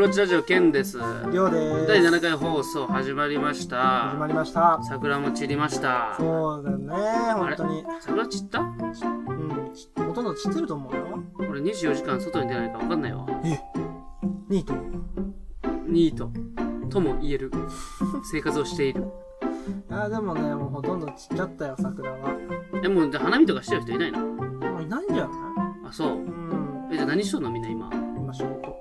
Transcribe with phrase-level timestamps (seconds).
[0.00, 0.96] ローチラジオケンです。
[1.30, 1.86] りょうです。
[1.86, 4.08] 第7回放送始まりました。
[4.12, 4.80] 始まりました。
[4.82, 6.14] 桜も散りました。
[6.16, 6.94] そうだよね
[7.34, 7.84] 本当に。
[8.00, 8.60] 桜散った？
[8.60, 8.94] うん
[9.74, 11.22] ちほとんど散ってると思うよ。
[11.50, 13.26] 俺24時間外に出ないか分かんないわ。
[13.44, 13.60] え
[14.48, 14.74] ニート？
[15.86, 16.30] ニート。
[16.88, 17.50] とも言える。
[18.32, 19.04] 生活をしている。
[19.90, 22.18] あでもねもうほとんど散っちゃったよ桜は。
[22.82, 24.20] えもう花見とかしてる人いないの？
[24.26, 25.30] もういないんじゃな
[25.84, 25.88] い？
[25.90, 26.12] あそう。
[26.12, 26.88] うん。
[26.90, 27.50] えじゃあ何しとんの？
[27.50, 27.90] みんな今。
[28.16, 28.79] 今仕事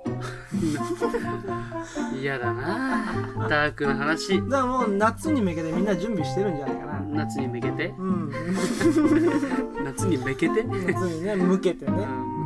[2.21, 3.47] 嫌だな。
[3.49, 4.41] ダークな話。
[4.41, 6.99] だからもう夏に向けてみんな準備してるんじゃないかな。
[7.01, 7.93] 夏に向けて？
[7.97, 8.31] うん。
[9.83, 10.63] 夏に向けて？
[10.63, 11.91] 夏にね向けてね。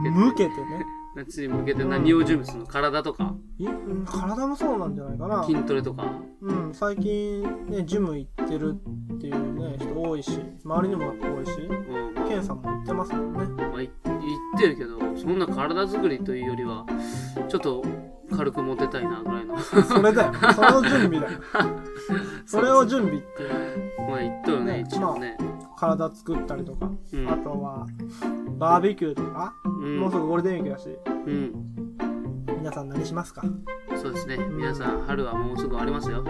[0.05, 0.49] うん向けて。
[0.49, 0.55] ね。
[1.16, 2.66] 夏に向けて何を準備するの？
[2.66, 3.35] 体とか？
[4.05, 5.43] 体もそうなんじゃないかな。
[5.43, 6.12] 筋トレとか？
[6.41, 8.77] うん最近ねジム行ってる
[9.23, 12.27] っていうね人多いし周りにも多いしうん。
[12.27, 13.63] ケンさんも行ってますもんね。
[13.63, 16.85] まあ、い言ってるけどそんな体作りというよりは
[17.48, 17.84] ちょっと
[18.35, 19.57] 軽くモテたいなぐらいの。
[19.62, 20.34] それだよ。
[20.54, 21.40] その準備だよ。
[22.46, 23.27] それを準備って
[24.10, 25.37] まあ言ったよねね一応ね、
[25.77, 27.85] 体作ったりとか、うんあとは
[28.58, 30.90] バーベキューとか、うんもうすぐゴールデンウィークだし。
[31.27, 31.54] うん。
[32.60, 33.43] 皆さん何しますか？
[34.02, 34.37] そうですね。
[34.52, 36.24] 皆さん春はもうすぐありますよ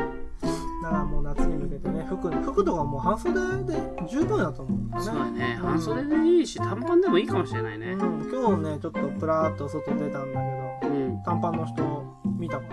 [0.84, 5.06] だからもう夏に向けてね服服とかもう半袖で十分だと思うんだよね。
[5.06, 5.60] そうやね。
[5.62, 7.94] 半袖でいいし短パンでもいいかもしれないね。
[7.94, 10.42] うん、今日ねちょっとプラーっと外出たんだ
[10.82, 11.24] けどうん。
[11.24, 12.04] 短パンの人
[12.38, 12.64] 見たか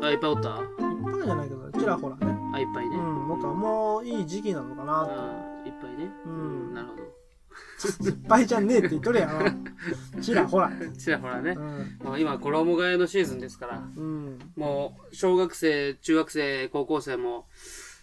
[0.00, 0.06] な。
[0.06, 0.48] あいっぱいおった？
[0.50, 0.56] いっ
[1.02, 2.38] ぱいじゃないけどちらほらね。
[2.54, 3.26] あいっぱいね、うん。
[3.26, 6.10] もっともういい時期なのかなってあいっぱいね。
[6.26, 6.61] うん
[7.88, 10.20] なるほいっぱいじゃねえって言っとるやろ。
[10.22, 10.70] ちらほら。
[10.70, 11.56] どちらほらね。
[12.18, 13.78] 今衣替えのシーズンですから。
[13.78, 14.38] うん。
[14.56, 17.46] もう小学生中学生高校生も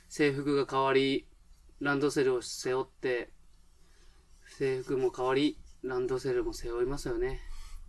[0.09, 1.27] 制服が変わり
[1.79, 3.31] ランドセルを背負って
[4.47, 7.39] 制服も変わりランドセルも背負いますよね。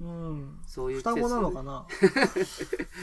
[0.00, 0.58] うん。
[0.66, 1.86] そういう双子なのかな？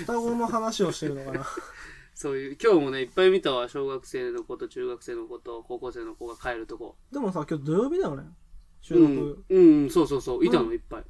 [0.06, 1.46] 双子の話をしてるのかな？
[2.16, 3.70] そういう今日もねいっぱい見たわ。
[3.70, 6.96] 小学生の子と中学生の子と高校生の子が帰るとこ。
[7.12, 8.24] でもさ今日土曜日だよね
[8.88, 10.46] 収う録、ん、うん、そうそうそう。
[10.46, 11.04] いたのいっぱい、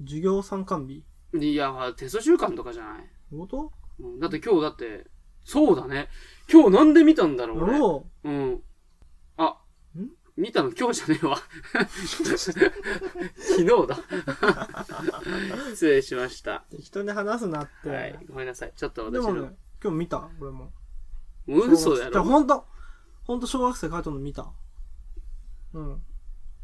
[0.00, 1.02] 授業参観日？
[1.32, 5.06] いやテスト週間とかじゃない、どういうん、だって今日だって
[5.44, 6.08] そうだね。
[6.52, 7.66] 今日なんで見たんだろう俺。
[7.66, 8.30] とやろう。
[8.30, 8.62] ん。
[9.38, 9.62] あ
[9.96, 10.72] ん、見たの？
[10.72, 11.38] 今日じゃねえわ。
[12.36, 12.52] 昨
[13.62, 13.96] 日だ。
[15.72, 16.64] 失礼しました。
[16.70, 18.72] う適当に話すなって、はい、ごめんなさい。
[18.76, 19.34] ちょっと私の。
[19.34, 20.28] でもね今日見た？
[20.40, 20.72] 俺も。
[21.46, 22.24] 嘘やろ。
[22.24, 22.66] ほんと
[23.24, 24.52] ほんと小学生帰ったの見た。
[25.72, 26.02] うん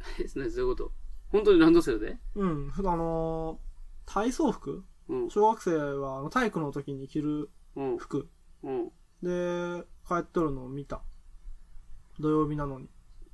[0.21, 0.93] えどういうこと
[1.31, 2.19] 本当にランドセルで？
[2.35, 4.85] うんふあのー体操服？
[5.09, 5.31] うん。
[5.31, 7.99] 小学生はあの体育の時に着るうん。
[7.99, 8.29] 服
[8.63, 8.87] うん。
[8.87, 8.91] っ
[9.23, 11.03] で帰っとるのを見た
[12.19, 12.89] 土曜日なのに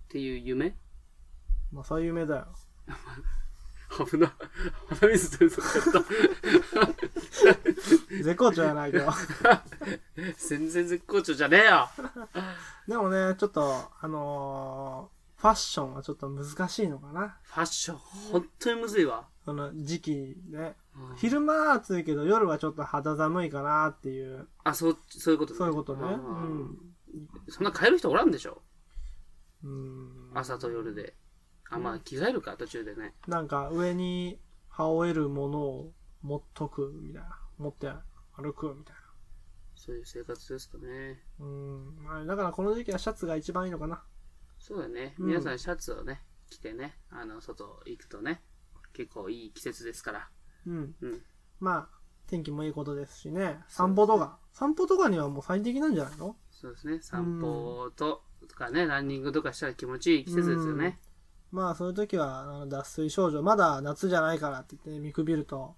[0.08, 0.76] ていう夢？
[1.72, 2.46] まあそういう夢だよ
[4.10, 4.32] 危な。
[5.00, 5.84] 鼻水出るとかやっ
[8.22, 9.64] 絶好調やないけどた。
[10.48, 11.88] 全然絶好調じゃねえよ。
[12.86, 17.38] でもねちょっとあのーファッションはちょっと難しいのかな。
[17.42, 17.98] ファッション、
[18.32, 19.28] 本当にむずいわ。
[19.44, 20.74] その時期ね。
[20.96, 21.16] うん。
[21.16, 24.48] 昼間は暑いけど夜はちょっと肌寒いかなっていう。
[24.64, 25.58] あ、そう、そういうことね。
[25.58, 26.02] そういうことね。
[26.02, 26.78] うん
[27.48, 28.62] そんな変える人おらんでしょ。
[29.64, 30.30] うん。
[30.34, 31.14] 朝と夜で。
[31.70, 33.14] あ、まあ着替えるか、途中でね。
[33.28, 37.38] なんか上に羽織れるものを持っとくみたいな。
[37.58, 37.88] 持って
[38.36, 38.96] 歩くみたい
[39.76, 41.22] そういう生活ですかね。
[41.38, 41.96] なうん。
[42.04, 44.02] まあだからこの時期はシャツが一番いいのかな
[44.58, 45.14] そうだね。
[45.18, 48.42] うん皆さんシャツをね、着てね、あの、外行くとね、
[48.92, 50.28] 結構いい季節ですから。
[50.66, 51.22] うんうん。
[51.60, 56.36] まあ天気もいいことですしね散歩とか散歩とかにはもう最適なんじゃないの？
[56.50, 57.00] そうですね。
[57.00, 61.00] 散歩と、とかね、ランニングとかしたら気持ちいい季節ですよね。
[61.50, 65.76] まあそういう時はあの脱水症状まだ夏じゃないからって言って見くびると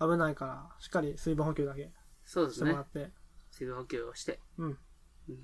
[0.00, 1.90] 危ないからしっかり水分補給だけ
[2.24, 2.82] そうですねしてもら。
[2.82, 3.12] って、
[3.50, 4.78] 水分補給をして、うん
[5.28, 5.38] うん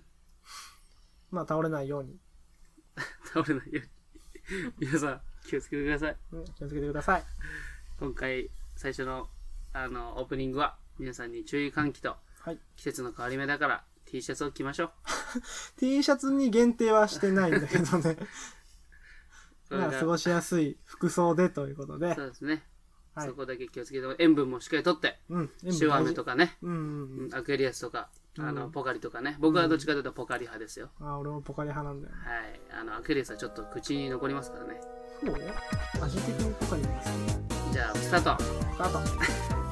[1.33, 2.21] まあ倒れないように、
[3.33, 4.73] 倒れないように。
[4.79, 6.17] 皆さん、気をつけてください。
[6.33, 7.23] うん、気をつけてください
[7.99, 9.29] 今回、最初の、
[9.73, 14.91] あの、オープニングは、皆さんに注意喚起と、はい季節の変わり目だから、T シャツを着ましょう。
[15.79, 18.17] T シャツに限定はしてないんだけどね
[19.69, 22.65] それがまあ過ごしやすい服装でということでそうですね。
[23.15, 25.51] はいそこだけ気をつけて、塩分もしっかりとって、うん
[25.81, 29.37] 塩飴とかかね、うんうんうんアクエリアスとか、あの、うんポカリとかね。
[29.41, 30.89] 僕はどっちかというとポカリ派ですよ。
[31.01, 32.61] あ俺もポカリ派なんだよはい。
[32.81, 34.81] あの、アクエリアスはちょっと口に残りますからね。
[35.21, 35.35] そう
[36.05, 37.43] 味的にポカリなんですね
[37.73, 38.43] じゃあ、スタート。
[38.43, 39.66] スタート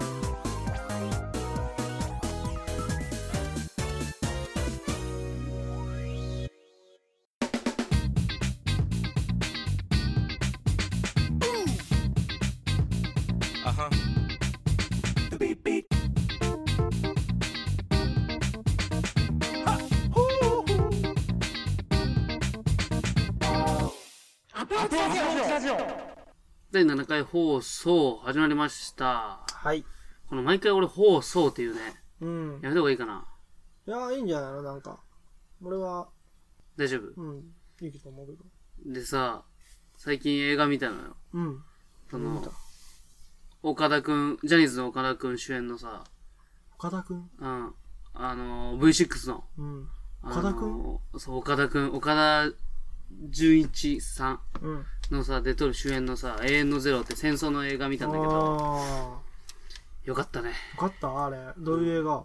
[26.85, 29.41] 7回放送始まりました。
[29.47, 29.85] はい。
[30.29, 31.81] この毎回俺放送っていうね、
[32.21, 32.61] うん。
[32.61, 33.27] やめた方がいいかな。
[33.87, 34.63] いや、いいんじゃないの？
[34.63, 35.01] なんか。
[35.63, 36.09] 俺は、
[36.77, 37.23] 大丈夫？
[37.23, 37.45] うん、
[37.81, 38.93] いいと思うけど。
[38.93, 39.45] でさ、
[39.97, 41.17] 最近映画見たのよ。
[41.33, 41.63] うん。
[42.11, 42.43] その
[43.63, 46.05] 岡田くん、ジャニーズの岡田くん主演のさ、
[46.79, 47.31] 岡田くん？
[47.39, 47.75] うん、
[48.13, 49.89] あの、V6 の、うん。
[50.23, 50.83] あ岡田くん？
[50.83, 52.53] のそう、岡田くん、岡田
[53.31, 54.85] 純一さんうん。
[55.11, 59.21] のさ、出とる主演のさ、永遠のゼロって戦争の映画見たんだけど、あ
[60.05, 60.53] よかったね。
[60.77, 60.77] ー。
[60.77, 61.37] よかったあれ。
[61.59, 62.25] どういう映画？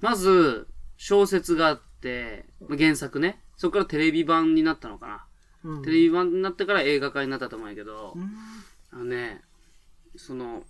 [0.00, 3.40] まず、小説があって、まあ原作ね。
[3.56, 5.24] そこからテレビ版になったのかな。
[5.64, 5.82] うん。
[5.82, 8.30] テレビ版になってから映画化になったと思うんやけど、うん。
[8.92, 9.42] あのね、
[10.16, 10.64] その、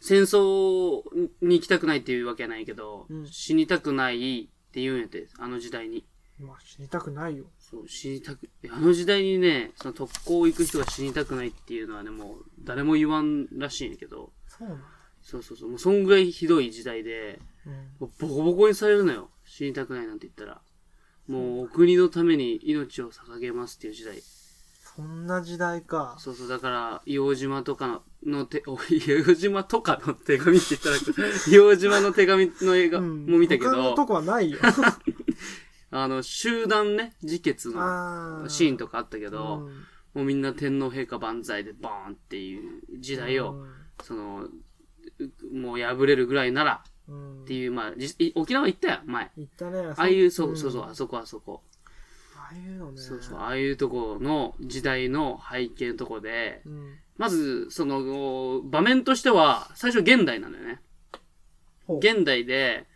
[0.00, 1.02] 戦争
[1.40, 6.04] に行きたくないっていうわけはないけど、うん死にたくないって言うんやて、あの時代に。
[6.40, 7.44] まあ、死にたくないよ。
[7.72, 14.80] そう、死にたく、あの時代にね、その特攻行く人が死にたくないっていうのはね、もう誰も言わんらしいんやけど、そうなの？
[15.22, 17.72] そうそうそう、もうそんぐらいひどい時代で、うん。
[17.72, 19.30] もうボコボコにされるのよ。
[19.46, 20.60] 死にたくないなんて言ったら。
[21.28, 24.20] もうお国のために命を捧げますっていう時代。
[24.94, 26.16] そんな時代か。
[26.18, 33.26] そうそう、だから、硫黄島とかの、の手、お、硫黄島とかの手紙って言ったら、硫黄島の手紙の映画うん。
[33.26, 34.58] も見たけど、他のとこはないよ。
[35.92, 38.48] あの、集団ね、自決の。
[38.48, 39.84] シーンとかあったけど、うん
[40.14, 43.70] もうみんな天皇陛下万歳でボーンっていう時代を、うん
[44.02, 47.92] その、うもう破れるぐらいならうんっていう、まあ、
[48.34, 49.30] 沖縄行ったよ、前。
[49.36, 49.78] 行ったね。
[49.80, 51.62] ああいう、そう、んそうそう、あそこあそこ。
[52.36, 53.00] ああいうのね。
[53.00, 56.98] そうそう、ああいうとこの時代の背景のとこで、うん。
[57.16, 60.80] まず、その、場面としては、最初現代なんだよね。
[61.88, 62.86] 現代で、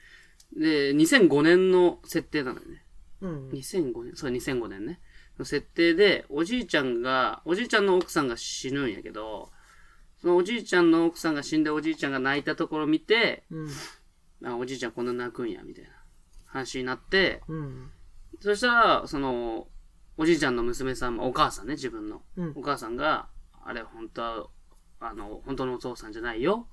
[0.56, 2.82] で、2005年の設定なのよね。
[3.20, 3.48] うん。
[3.50, 5.00] 2005年、そう、2005年ね。
[5.38, 9.50] の設定で、おじいちゃんが、おじいちゃんの奥さんが死ぬんやけど、
[10.20, 13.68] そのおじいちゃんの奥さんが死んでおじいちゃんが泣いたところを見て、うん。
[14.44, 15.90] あ、おじいちゃんこんな泣くんや、みたいな
[16.46, 17.90] 話になって、うん。
[18.40, 19.68] そしたら、その、
[20.16, 22.22] おじいちゃんの娘さんも、お母さんね、自分の。
[22.36, 23.28] うんお母さんが、
[23.64, 24.46] あれ、本当は、
[25.00, 26.66] あの、本当のお父さんじゃないよ。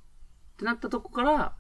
[0.54, 1.56] ってなったとこから、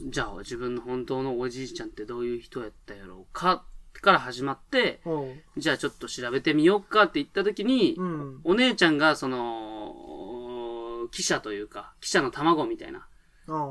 [0.00, 3.64] じゃあ、自分の本当のおじいちゃんってどういう人やったやろうか、
[4.00, 8.02] から始まって、ほじゃあちょっと調べてみようかって言った時に、う。
[8.02, 8.40] うん。
[8.44, 13.06] お姉ちゃんが、その、記者というか、記者の卵みたいな。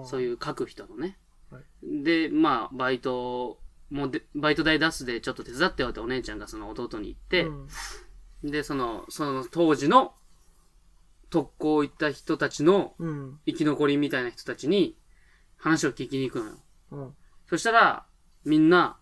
[0.05, 1.17] そういう書く人のね。
[1.51, 3.59] はいで、まあ、バイト
[3.89, 7.45] もで、バイト代出すでちょっと手伝ってよってお姉ちゃんがその弟に言って、
[8.43, 8.51] うん。
[8.51, 10.13] で、その、その当時の
[11.29, 13.39] 特攻行った人たちのうん。
[13.45, 14.97] 生き残りみたいな人たちに
[15.57, 16.51] 話を聞きに行くのよ。
[16.91, 17.15] うん。
[17.47, 18.05] そしたら、
[18.45, 18.97] みんな、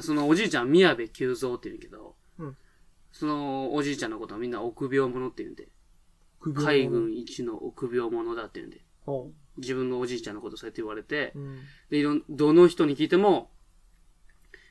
[0.00, 2.56] そのおじいちゃん、宮部久蔵って言うけど、うん
[3.12, 5.68] そのおじいちゃんのことをみんな臆病者って言うんで、
[6.54, 11.60] 海軍一の臆病者だって言うんで、ほ自分のおじいちゃんのことそうやって言われてう。、うん。
[11.90, 13.50] で、いろん、どの人に聞いても、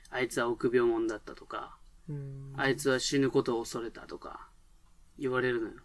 [0.09, 1.77] あいつは臆病者だったとか、
[2.09, 2.53] うん。
[2.57, 4.49] あいつは死ぬことを恐れたとか、
[5.19, 5.75] 言われるのよ。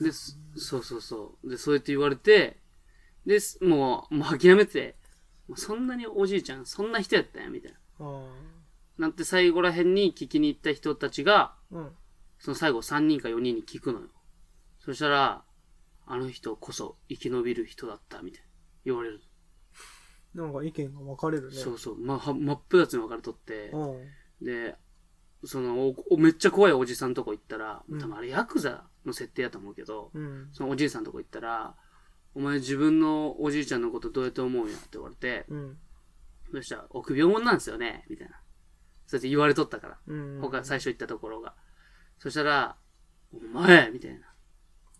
[0.00, 1.50] で、そそうそうそう。
[1.50, 2.58] で、そうやって言われて、
[3.26, 4.96] で、すもう、もう諦めて、
[5.56, 7.78] そんなにおじいちゃん、そんな人やったんや、みたいな。
[8.00, 8.28] あ
[8.98, 11.54] なって最後ら辺に聞きに行った人たちが、あ。
[11.70, 11.90] うん。
[12.38, 14.06] その最後3人か4人に聞くのよ。
[14.78, 15.44] そしたら、
[16.06, 18.46] あの人こそ生き延びる人だった、みたいな。
[18.84, 19.20] 言われる。
[20.34, 21.56] なんか意見が分かれるね。
[21.56, 21.98] そうそう。
[21.98, 23.96] ま、は真っ二つに分かれとって、う
[24.42, 24.44] ん。
[24.44, 24.76] で、
[25.44, 30.48] そのおお、めっちゃ怖いおじさんとこ行ったら、うん多分あれヤクザの設定やと思うけど、うん。
[30.52, 31.74] そのおじいさんとこ行ったら、
[32.34, 35.78] お前自分のおじいちゃんのことどうやって思うんやって言われて、うん。
[36.52, 38.40] そしたら、臆病者なんですよね、みたいな。
[39.06, 39.98] そうやって言われとったから。
[40.06, 40.40] うん。
[40.40, 41.54] 他最初言ったところが。
[42.18, 42.76] そしたら、
[43.32, 44.20] お前みたいな。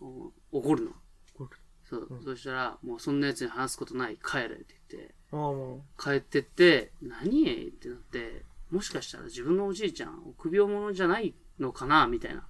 [0.01, 0.91] お怒るの。
[1.35, 7.67] 怒るそう、うんそしたら、もうそんな奴に話すことない、帰れって言って、ああ、も帰ってって、何？
[7.67, 12.41] ってなって、もしかしたら自分のおじいちゃん、臆病者じゃないのかなみたいな。
[12.41, 12.43] う。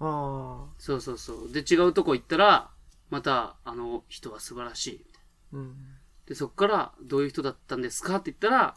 [0.00, 0.74] ああ。
[0.78, 1.52] そうそうそう。
[1.52, 2.70] で、違うとこ行ったら、
[3.10, 5.04] また、あの人は素晴らしい。
[5.06, 5.76] みたいなうん。
[6.26, 8.76] で、そっから、どういう人だったんですかって言ったら、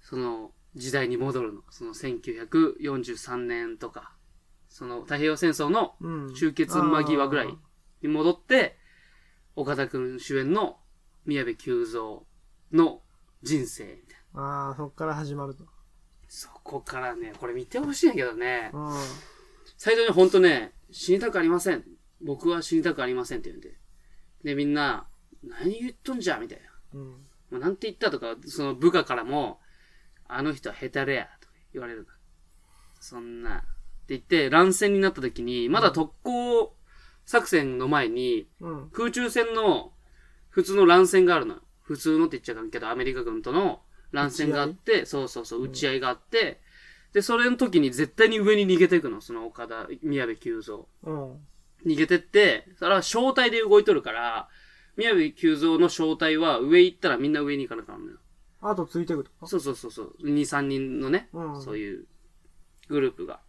[0.00, 1.62] その、時代に戻るの。
[1.70, 4.12] その1943年とか、
[4.68, 6.34] その太平洋戦争のうん。
[6.34, 7.58] 終結間際ぐらい
[8.02, 8.78] に戻って、
[9.56, 10.78] 岡田くん主演の
[11.24, 12.20] 宮部久蔵
[12.72, 13.02] の
[13.42, 14.68] 人生みたいな。
[14.68, 15.64] ああ、そっから始まると。
[16.28, 18.92] そこからね、これ見てほしいんやけどね、うん。
[19.78, 21.84] 最初にほんとね、死にたくありません。
[22.20, 23.74] 僕は死にたくありませんって言うんで。
[24.44, 25.06] で、みんな、
[25.42, 27.00] 何言っとんじゃみたいな。
[27.00, 27.10] うん。
[27.50, 29.60] まあ、なんて言ったとか、その部下からも、
[30.26, 32.06] あの人はヘタレや、とか言われる
[33.00, 33.58] そんな。
[33.58, 33.66] って
[34.08, 36.74] 言って、乱戦になった時に、まだ特攻
[37.24, 38.90] 作戦の前に、うん。
[38.90, 39.92] 空中戦の
[40.48, 41.60] 普通の乱戦があるのよ。
[41.82, 43.82] 普通のって言っちゃうかんけど、アメリカ軍との
[44.12, 46.60] 乱戦があって、そうそうそう、打ち合いがあって、
[47.12, 50.84] で、それの時に絶対に上に逃げていくの、その岡田、宮部久三。
[51.04, 51.47] うん。
[51.86, 54.48] 逃げてって、それは正体で動いとるから、
[54.96, 58.18] 宮部久三の正体は上行ったらみんな上に行かなきゃならんのよ。
[58.60, 59.46] あとついてくると？
[59.46, 60.16] そうそうそうそう。
[60.24, 62.06] 2、3人のね、うんそういう
[62.88, 63.40] グループが。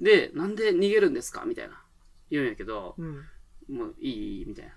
[0.00, 1.44] で、なんで逃げるんですか？
[1.44, 1.82] みたいな。
[2.30, 3.14] 言うんやけど、うん。
[3.76, 4.44] もういい？
[4.46, 4.72] みたいな。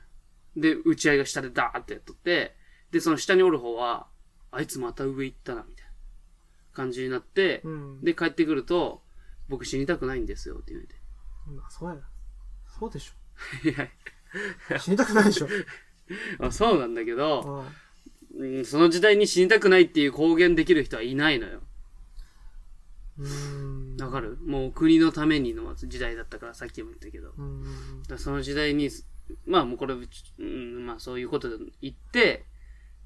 [0.57, 2.55] で、打ち合いが下でダーってやっとって、
[2.91, 4.07] で、その下におる方は、
[4.51, 5.91] あいつまた上行ったな、みたいな
[6.73, 8.01] 感じになって、うん。
[8.01, 9.03] で、帰ってくると、
[9.49, 10.95] 僕死にたくないんですよって言われて。
[11.47, 12.01] まあ、そうやな。
[12.79, 13.11] そうでし
[13.63, 14.79] いや、ょ。
[14.79, 15.47] 死にたくないでしょ。
[16.39, 17.65] あそうなんだけど、
[18.33, 18.57] うん。
[18.57, 21.61] うん、その時代に死にたくないっていう公言できる人はいないのよ。
[23.17, 23.97] うーん。
[24.01, 24.37] わかる？
[24.45, 27.33] もう国のためにの時代だったから、さっきも言ったけど。
[28.17, 28.89] その時代に、
[29.45, 32.45] まあもうこれ、うん、まあそういうことで言って、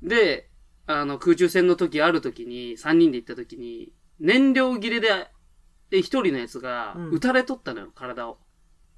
[0.01, 0.49] で、
[0.87, 5.27] あの空中戦の時ある時に、3人で行った時に、燃料切れで、
[5.91, 8.39] で、一人のやつがうん撃たれとったのよ、体を。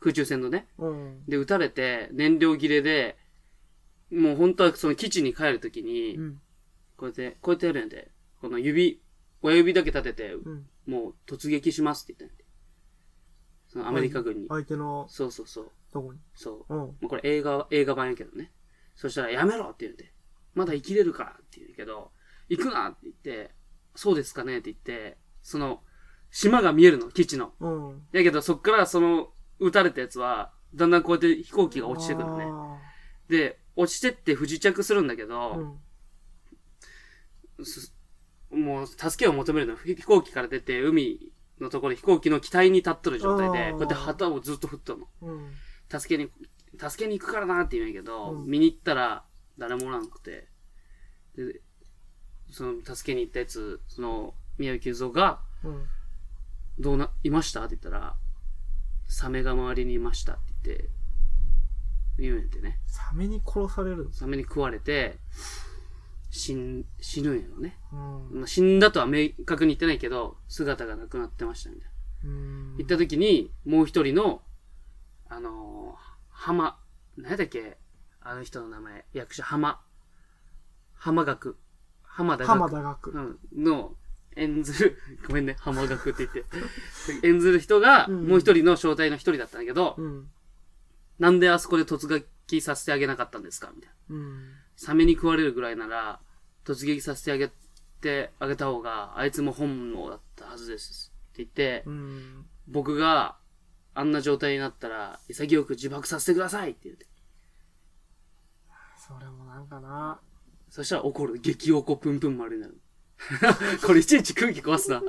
[0.01, 0.67] 空中戦のね。
[0.77, 1.25] うん。
[1.27, 3.17] で、撃たれて、燃料切れで、
[4.11, 6.41] もう本当はその基地に帰る時に、うん。
[6.97, 8.11] こうやって、こうやってやるんやで。
[8.41, 9.01] この指、
[9.41, 10.65] 親指だけ立てて、うん。
[10.85, 12.41] もう突撃しますって言ったん。
[13.71, 14.47] そのアメリカ軍に。
[14.49, 15.71] 相手のそうそうそう。
[15.93, 16.19] とこに。
[16.35, 16.73] そう。
[16.73, 16.79] うん。
[16.79, 18.51] もうこれ映画、映画版やけどね。
[18.95, 20.11] そしたらやめろって言うんで。
[20.55, 22.11] まだ生きれるからって言うけど、
[22.49, 23.51] 行くなって言って、
[23.95, 25.81] そうですかねって言って、その、
[26.31, 27.53] 島が見えるの、基地の。
[27.59, 28.01] うん。
[28.11, 29.31] やけどそっからその、
[29.61, 32.45] 撃たれたやつは、だんだんこうやって飛行機が落ちてくるね。
[32.45, 32.77] あ
[33.29, 35.79] で、落ちてって不時着するんだけーど、
[37.57, 37.65] うん。
[37.65, 37.93] す
[38.49, 39.77] もう助けを求めるの。
[39.77, 45.07] 飛行機から出て、海のところで飛行機の機体に立っとる状態で、こうやって旗をずっと振っとるの。
[45.21, 45.53] うん。
[45.87, 46.29] 助けに、
[46.77, 49.23] 助けに行くからなって言うんやけど、うん見に行ったら
[49.57, 50.47] 誰もおらんくて、
[51.35, 51.61] で、
[52.49, 55.85] その助けに行ったやつ、その、宮城久三が、うん。
[56.79, 57.63] どうな、いました？
[57.65, 58.15] って言ったら、
[59.11, 60.89] サメが周りにいましたって言って、
[62.17, 62.79] 言うんやってね。
[62.87, 64.09] サメに殺される。
[64.13, 65.19] サメに食われて、
[66.29, 67.77] 死ん、死ぬんやろね。
[67.91, 68.39] うん。
[68.39, 71.85] まあ死んだとは明確に言ってないけど、姿がなくなってましたみたい
[72.23, 72.29] な。
[72.29, 72.75] うん。
[72.77, 74.41] 行った時に、もう一人の、
[75.27, 76.79] あのー、浜、
[77.17, 77.77] 何だっけ？
[78.21, 79.81] あの人の名前、役者、浜、
[80.93, 81.57] 浜学、
[82.03, 83.11] 浜田学、浜田学。
[83.11, 83.95] うん、の、
[84.35, 84.97] 演ずる、
[85.27, 86.45] ごめんね、浜学って言って、
[87.27, 90.29] 演ずる人が、うんもう一人の正体の一人だったんだけど、うん。
[91.19, 92.07] なんであそこで突
[92.47, 94.15] 撃させてあげなかったんですかみたいな。
[94.15, 94.53] うん。
[94.75, 96.19] サメに食われるぐらいなら、
[96.65, 97.51] 突撃させてあげ
[98.01, 101.11] てあげた方が、あいつも本望だったはずです。
[101.33, 102.45] って言って、うん。
[102.67, 103.37] 僕が
[103.93, 107.05] あんな状態になったら、潔く自爆させてくださいって言って。
[108.97, 110.19] それもなんかな。
[110.69, 111.37] そしたら怒る。
[111.39, 112.80] 激怒プンプン丸になる。
[113.85, 115.01] これいちいち空気壊すな。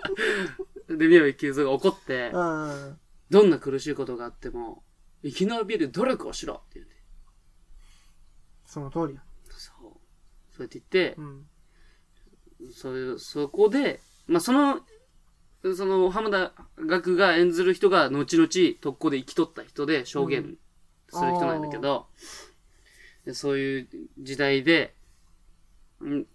[0.89, 2.99] で、宮部久三が怒ってう、ん。
[3.31, 4.85] どんな苦しいことがあっても、
[5.23, 6.95] 生き延びる努力をしろって言って。
[8.67, 9.23] その通りや。
[9.49, 10.55] そう。
[10.55, 11.47] そうやって言ってう、ん。
[12.73, 14.81] それ、そこで、まあ、その、
[15.77, 20.59] その、浜田学が演ずる人が、後々、特攻で生きとった人で証言
[21.09, 22.09] する人なんだけど、
[23.25, 23.89] でそういう
[24.19, 24.95] 時代で、
[26.03, 26.29] んで、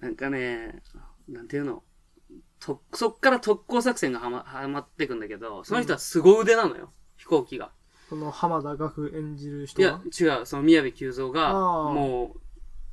[0.00, 0.82] なんかね、
[1.28, 1.82] なんていうの、
[2.60, 7.70] と、そっから特攻作戦がはま、はまってくんだけど、その人は凄腕なのよ、飛行機が。
[8.08, 12.36] その浜田学演じる人いやは、違う、その宮部久三が、あーも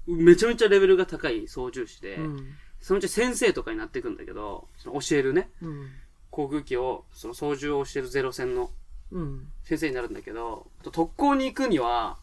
[0.08, 2.56] う、めちゃめちゃレベルが高い操縦士で、うん。
[2.80, 5.90] そのうち先生とかになっていくんだけど、その教えるね、うん。
[6.32, 8.72] 航空機を、その操縦を教えるゼロ戦の
[9.12, 9.48] うん。
[9.64, 12.18] 先生になるんだけど、特攻に行くには、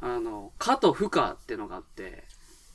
[0.00, 2.24] あの、かと不可ってのがあって、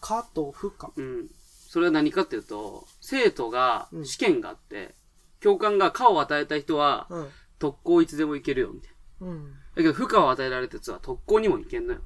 [0.06, 0.92] かと不可。
[0.98, 1.30] うん。
[1.70, 4.96] それは何かっていうと、生徒がうん試験があって、
[5.40, 7.30] 教官が可を与えた人は、うん。
[7.58, 8.92] 特攻いつでも行けるよ、みたい
[9.22, 9.28] な。
[9.28, 9.54] うん。
[9.54, 12.02] だけど、負荷を与えられたやつは特攻にも行けんのよ。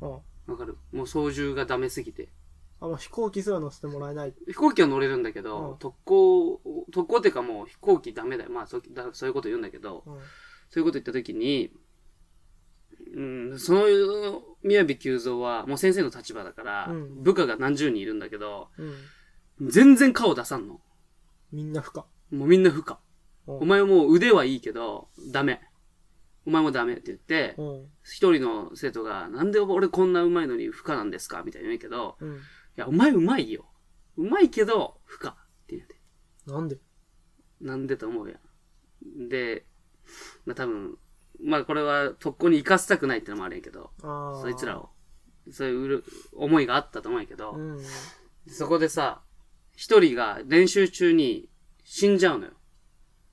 [0.00, 0.10] うん。
[0.52, 0.76] わかる？
[0.92, 2.28] もう操縦がダメすぎて。
[2.80, 4.34] あ、もう飛行機すら乗せてもらえない。
[4.48, 6.60] 飛行機は乗れるんだけど、うん特攻、
[6.90, 8.50] 特攻っていうかもう飛行機ダメだよ。
[8.50, 8.80] まあそ
[9.12, 10.18] そういうこと言うんだけど、うん。
[10.70, 11.70] そういうこと言った時に、
[13.12, 13.82] うん、その、
[14.62, 18.68] 宮部久三はもう先生の立場だから、うん部下が何十人いるんだけど、
[19.58, 19.70] うん。
[19.70, 20.80] 全然顔出さんの。
[21.52, 22.06] みんな不可。
[22.30, 23.00] もうみんな不可。
[23.46, 25.60] うんお前もう腕はいいけど、ダメ。
[26.46, 27.86] お前もダメって言って、うん。
[28.04, 32.36] 一人の生徒が、なんで俺こんな上手いのに不可なんですかみたいに言うけど、うん。
[32.36, 32.38] い
[32.76, 33.66] や、お前上手いよ。
[34.16, 35.36] 上手いけど、不可。
[36.46, 36.78] なんで？
[37.60, 38.36] なんでと思うや
[39.06, 39.28] ん。
[39.28, 39.66] で、
[40.44, 40.96] まあ多分、
[41.44, 43.90] まあこれは特攻に行かせたくないってのもあるんやけど。
[44.00, 44.90] そいつらを。
[45.50, 47.80] そういう思いがあったと思うんやけど、うん。
[48.46, 49.22] そこでさ、
[49.74, 51.48] 一人が練習中に
[51.84, 52.52] 死んじゃうのよ。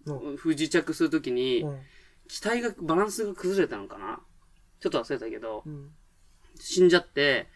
[0.05, 1.79] うん不時着するときに、うん。
[2.27, 4.21] 機体が、バランスが崩れたのかな？
[4.79, 5.91] ちょっと忘れたけど、うん。
[6.59, 7.47] 死んじゃって、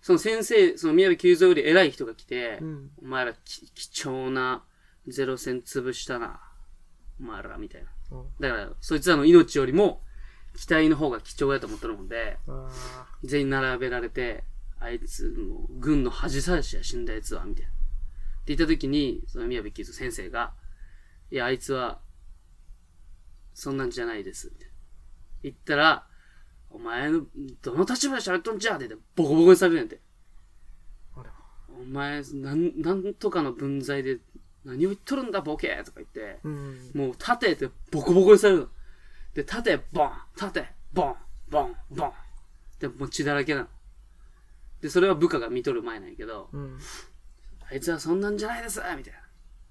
[0.00, 2.90] その先生、その宮部久蔵より偉い人が来て、うん。
[3.02, 4.64] お前らき貴重な
[5.06, 6.40] ゼロ戦潰したな。
[7.20, 7.88] お前ら、みたいな。
[8.12, 10.02] うんだから、そいつらの命よりも、
[10.56, 14.44] 機体の方が貴重やと思ってるもんで、あ全員並べられて、
[14.80, 17.70] あいつ、もう、軍の恥さらしや死んだやつは、みたいな。
[17.70, 17.72] っ
[18.44, 20.52] て言った時に、その宮部久蔵先生が、
[21.30, 22.00] いや、あいつは、
[23.54, 24.50] そんなんじゃないです。
[24.52, 24.72] みたいな
[25.44, 26.06] 言ったら、
[26.70, 27.26] お前の、
[27.62, 30.00] どの立場で喋っとんじゃって言って、ボコボコにされるんやんて。
[31.80, 34.18] お前、なん、なんとかの分際で、
[34.64, 36.90] 何を言っとるんだ、ボケとか言って、うん。
[36.94, 38.66] もう、立てってボコボコにされるの。
[39.34, 41.14] で、立て、ボン立て、ボン
[41.48, 42.12] ボンボン
[42.78, 43.66] で、もう血だらけなの。
[44.80, 46.78] で、それは部下が見とる前なんやけど、うん。
[47.70, 49.20] あいつはそんなんじゃないですみたいな。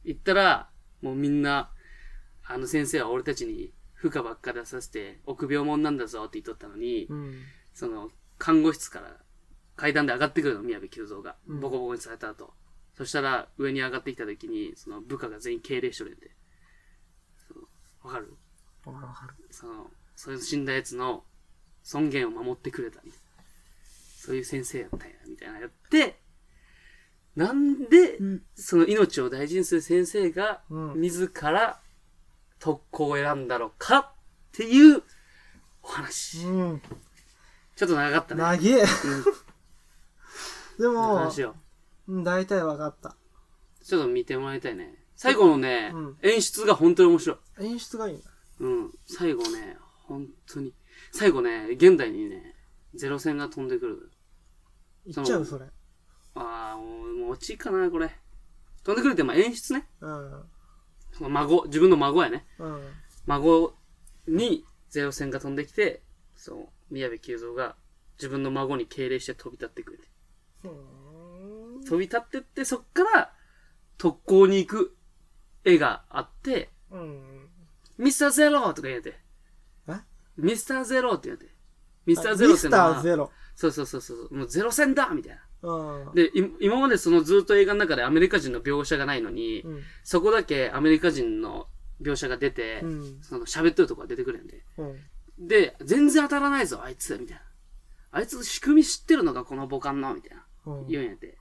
[0.03, 0.69] 言ったら、
[1.01, 1.71] もうみんな、
[2.45, 7.36] あの先生は俺たちに負荷ばっか出させて、臆病者なんだぞって言っとったのに、うん。
[7.74, 9.17] その、看護室から
[9.75, 11.36] 階段で上がってくるの、宮部久蔵が。
[11.48, 12.53] うんボコボコにされた後。
[12.95, 16.31] そしたら、上に上がってきた時に、その部下が全員敬礼しとるんで。
[18.03, 18.33] わかる
[18.86, 19.07] わかる？
[19.07, 19.33] わかる。
[19.51, 21.24] その、それ死んだやつの
[21.83, 23.43] 尊厳を守ってくれたみたいな。
[24.17, 26.19] そういう先生やったんや、みたいなやって、
[27.36, 28.41] なんで、うん。
[28.55, 31.79] その命を大事にする先生が、うん自ら
[32.59, 34.11] 特攻を選んだのかっ
[34.51, 35.01] ていう
[35.81, 36.46] お話。
[36.46, 36.81] うん。
[37.75, 38.42] ちょっと長かったね。
[38.42, 38.85] 長え。
[40.77, 41.55] でうん、 も、話を。
[42.11, 43.15] うん大体わかった。
[43.83, 44.95] ちょっと見てもらいたいね。
[45.15, 47.65] 最後のね、うん演出が本当に面白い。
[47.65, 48.29] 演出がいいんだ。
[48.59, 48.91] うん。
[49.07, 50.74] 最後ね、本当に。
[51.11, 52.55] 最後ね、現代にね、
[52.93, 54.11] ゼロ戦が飛んでくる。
[55.05, 55.65] いっちゃう、それ。
[56.35, 58.11] ああ、もう、もう落ちかな、これ。
[58.83, 59.87] 飛んでくるって、まあ演出ね。
[60.01, 60.43] うん。
[61.13, 62.45] その孫、自分の孫やね。
[62.59, 62.81] うん。
[63.25, 63.74] 孫
[64.27, 66.01] にゼロ戦が飛んできて、
[66.35, 67.75] そう、宮部久蔵が
[68.17, 70.07] 自分の孫に敬礼して飛び立ってくれて。
[70.65, 71.00] うーん
[71.85, 73.31] 飛び立ってって、そっから
[73.98, 74.96] 特攻に行く
[75.63, 77.48] 絵があって、うん。
[77.98, 79.20] ミスターゼロとか言うて。
[79.87, 79.94] え？
[80.37, 81.46] ミスターゼロって言うて。
[82.05, 83.31] ミミスターゼロってのはミスターゼロ。
[83.55, 84.35] そうそうそうそう。
[84.35, 85.70] もうゼロ戦だみたいな。
[85.70, 86.15] うん。
[86.15, 89.83] で、い今までそのずっと映画の中でアメリカ人の描写がないのに、うん。
[90.03, 91.67] そこだけアメリカ人の
[92.01, 93.22] 描写が出て、うん。
[93.22, 94.65] その喋ってるとこが出てくるんで。
[94.77, 95.48] うん。
[95.48, 97.44] で、全然当たらないぞ、あいつ、みたいな。
[98.11, 100.44] あいつ仕組み知ってるのか、この母艦の、みたいな。
[100.65, 100.87] うん。
[100.87, 101.37] 言うんやって。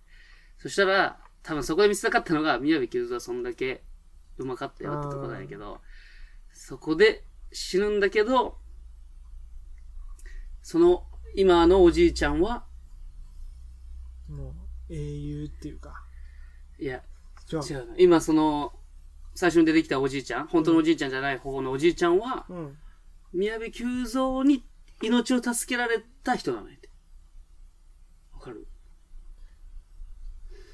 [0.60, 3.82] そしたら、多分そこで見せたかったのが、宮部久蔵はそんだけ
[4.36, 5.80] うまかったよってとこなんやけど、
[6.52, 8.58] そこで死ぬんだけど、
[10.62, 12.66] その、今のおじいちゃんは、
[14.28, 14.54] もう、
[14.90, 16.04] 英雄っていうか。
[16.78, 17.02] いや、
[17.50, 17.60] 違う。
[17.62, 17.94] 違うの。
[17.96, 18.74] 今その、
[19.34, 22.76] 最初に出てきたおじいちゃん、本当のおじいちゃんじゃない方のおじいちゃんは、うん。
[23.32, 24.66] 宮部久蔵に
[25.02, 26.90] 命を助けられた人なのやって。
[28.34, 28.66] わかる？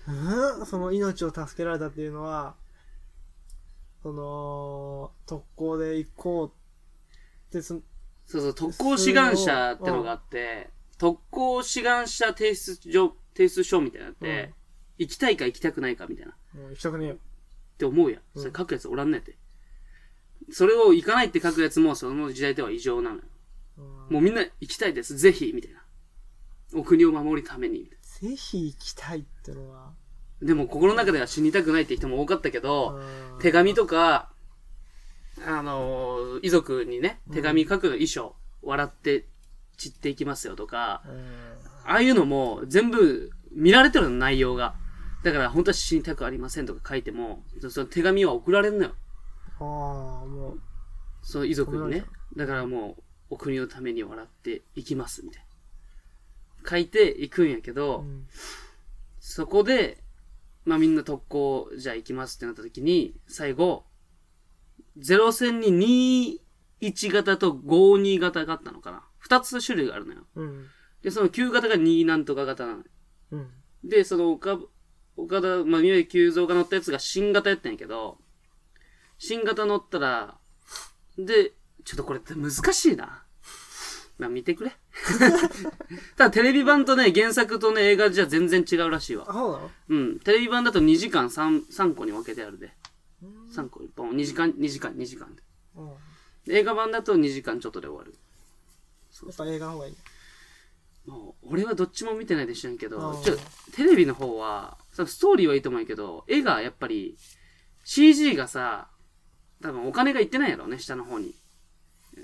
[0.09, 0.67] うん？
[0.67, 2.55] その命を助けられたっていうのは、
[4.03, 7.69] その、特攻で行こうってす、
[8.27, 14.53] そうそう、特攻志願者ってのがあって、特攻志願者提出状、提出書みたいなって、
[14.99, 16.35] 行きたいか行きたくないかみたいな。
[16.55, 17.17] う行きたくねえよ。
[17.79, 18.23] て思うやん。
[18.35, 19.37] うんそれ書くやつおらんねんて。
[20.51, 23.23] それを行かないって書くやつもその時代では異常なのよ。
[23.79, 25.17] うんもうみんな行きたいです。
[25.19, 25.83] ぜひみたいな。
[26.75, 27.81] お国を守るために。
[27.81, 29.93] みたいぜひ行きたいってのは。
[30.41, 34.31] なでも心の中では死にたくないって人も多かったけど、うん手紙とか、
[35.47, 39.27] あのー遺族にね、手紙書く遺書、笑って
[39.77, 44.75] 散っていきますよとか、うんああいうのも全部見られてるの、内容が。
[45.23, 48.95] だから本当は死にたくありませんとか書いても、その手紙は送られるのよ。
[49.59, 50.61] ああ、もう、
[51.23, 52.05] その遺族にね。
[52.37, 55.46] だからもう、お国のために笑っていきます、みたいな。
[56.69, 58.27] 書いていくんやけど、うん
[59.29, 60.05] そこで、
[60.65, 63.85] まあみんな特攻、じゃあ行きますってなった時に、最後、
[64.97, 66.41] ゼ戦に
[66.81, 69.03] 21型と52型があったのかな。
[69.19, 70.21] 二つ種類があるのよ。
[70.37, 70.67] うん。
[71.03, 72.85] で、その9型が2なんとか型なのよ。
[73.33, 73.51] うん。
[73.83, 74.61] で、その岡、
[75.17, 78.19] 岡田、まあ、宮城久蔵が乗ったやつが新型やったんやけど、
[79.19, 80.39] 新型乗ったら、
[81.19, 81.53] で、
[81.85, 83.26] ちょっとこれって難しいな。
[84.19, 84.77] まあ、見てくれ。
[86.17, 89.33] ただ、テレビ版とね、原作とね、映画じゃ全然違うらしいわあ、。
[89.33, 89.71] そうなの？
[89.89, 90.21] うん。
[90.21, 92.73] テレビ版だと2時間 3, 3個に分けてあるで。
[93.23, 95.43] う3個1本2時間2時間2時間で
[95.77, 95.93] うん。
[96.49, 98.15] 映画版だと2時間ちょっとで終わる
[99.31, 99.97] っぱ映画の方がいい。
[101.07, 103.37] もう俺はどっちも見てないで知らんけどうんちょ
[103.73, 107.17] テレビの方はさストーリーはいいと思うけど絵がやっぱり
[107.85, 108.91] CG がさ
[109.63, 111.33] 多分お金がいってないやろね下の方に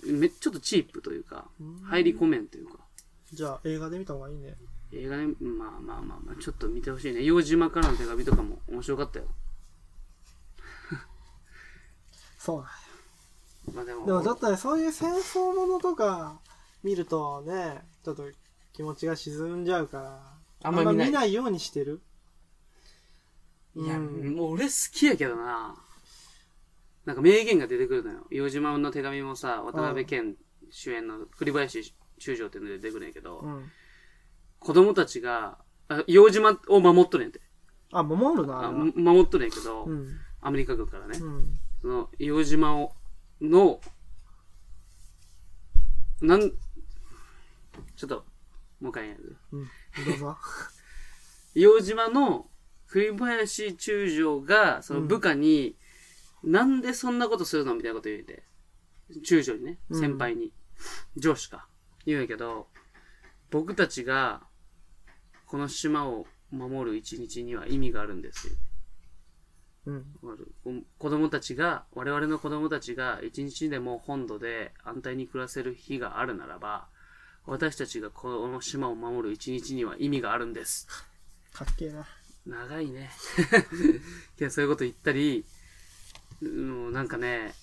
[0.06, 1.46] めちょっとチープというか
[1.84, 2.78] 入り込めんというか
[3.32, 4.54] じゃあ映画で見た方がいいね。
[4.92, 9.24] 映画ねまあまあまあまあちょっと見てほしいね硫黄島からの手紙とかも面白かったよ
[12.38, 12.66] そうなん
[13.74, 16.40] まあでもでもちょっとね、そういう戦争ものとか
[16.82, 18.24] 見るとね、ちょっと
[18.72, 20.20] 気持ちが沈んじゃうから、
[20.64, 22.00] あんまり見ない見ないようにしてる。
[23.76, 25.76] いや、うんもう俺好きやけどな。
[27.04, 28.26] なんか名言が出てくるのよ。
[28.30, 30.36] 洋島の手紙もさ、渡辺謙
[30.70, 33.70] 主演の栗林中将っていうので出てくるんやけど、うん。
[34.60, 37.40] 子供たちが、あ洋島を守っとるんやて。
[37.92, 40.08] あ、守るな、守っとるんやけど、うん。
[40.40, 41.18] アメリカ軍からね。
[41.18, 41.54] うん。
[41.80, 42.94] その、洋島を、
[43.40, 43.80] の、
[46.20, 46.52] なん、
[47.96, 48.24] ちょっと、
[48.80, 49.36] もう一回やる。
[49.52, 49.64] うん。
[50.06, 50.36] どうぞ。
[51.54, 52.48] 洋島の
[52.86, 55.76] 栗林中将が、その部下に、
[56.44, 58.42] なんでそんなことするのみたいなこと言うて。
[59.24, 60.52] 中将にね、うん先輩に、
[61.16, 61.66] 上司か。
[62.06, 62.68] 言うんやけど、
[63.50, 64.42] 僕たちが、
[65.46, 68.54] この島を守る一日には意味があるんですよ。
[69.86, 70.86] うん。
[70.98, 76.88] 子供たちが、我々の子供たちが一日でも本土で安泰に暮らせる日があるならば、
[77.44, 80.86] 私たちがこの島を守る一日には意味があるんです。
[81.52, 82.06] かっけえな。
[82.46, 83.10] 長いね。
[84.40, 85.44] いや、そういうこと言ったり、
[86.42, 86.48] う
[86.90, 87.54] ん、なんかね、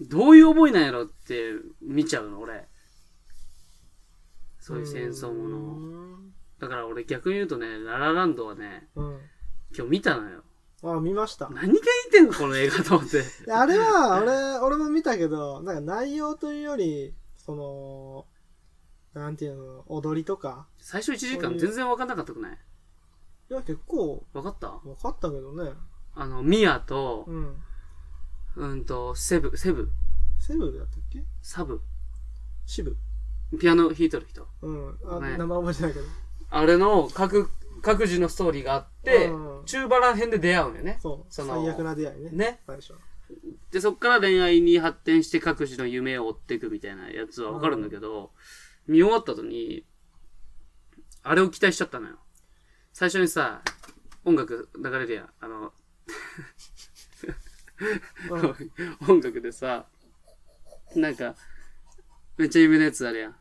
[0.00, 2.66] どういう思いなんやろって見ちゃうの、俺。
[4.60, 5.58] そういう戦争もの。
[5.58, 6.18] の。
[6.58, 9.18] だから俺逆に言うとね、ララランドはね、うん。
[9.74, 10.42] 今日見たのよ。
[10.82, 11.48] あ、見ました。
[11.48, 11.78] 何が言っ
[12.10, 13.24] てんのこの映画と思って。
[13.50, 18.26] あれは、俺、俺も見たけど、なんか内容というより、その、
[19.20, 20.68] なんていうの、踊りとか。
[20.78, 22.58] 最初1時間全然分かんなかったくない？
[23.50, 24.68] いや、結構、分かった？
[24.84, 25.72] 分かったけどね。
[26.14, 27.56] あの、ミアと、うん。
[28.58, 29.90] うんと、セブ、セブ、
[30.40, 31.22] セブだったっけ？
[31.42, 31.80] サブ、
[32.66, 32.96] シブ。
[33.58, 34.46] ピアノ弾いとる人。
[34.62, 34.98] うん。
[35.06, 36.04] あ、ね名前覚えてないけど。
[36.50, 37.48] あれの各、
[37.82, 40.98] 各自のストーリーがあって、うん中バラ編で出会うんよね。
[41.00, 41.32] そう。
[41.32, 42.30] その最悪な出会いね。
[42.30, 42.60] ね。
[42.66, 42.94] 最初。
[43.70, 48.32] で、そっから恋愛に発展して各自の夢を追っていくみたいなやつはわかるんだけど、
[48.86, 49.84] 見終わった後に、
[51.22, 52.16] あれを期待しちゃったのよ。
[52.94, 53.62] 最初にさ、
[54.24, 55.28] 音楽流れるやん。
[55.40, 55.72] あの、
[59.08, 59.86] 音楽でさ、
[60.96, 61.34] なんか、
[62.36, 63.36] めっちゃ有名なやつあるやん。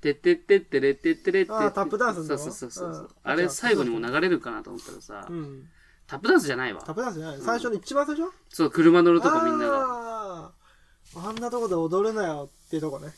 [0.00, 1.52] てってってってれってってれって。
[1.52, 2.24] あータップダンスの？
[2.26, 2.88] そうそうそうそう。
[3.02, 5.68] うんあれ最後にも流れるかなと思ったらさ、うん。
[6.06, 6.92] タップダンスじゃないわタ。
[6.92, 8.30] ップダンスじゃない最初に一番最初？
[8.50, 10.52] そう、車乗るとこみんなが。
[11.16, 13.12] あんなとこで踊るなよっていうとこね。